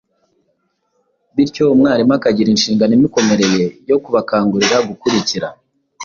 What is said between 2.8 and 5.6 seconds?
imukomereye yo kubakangurira gukurikira.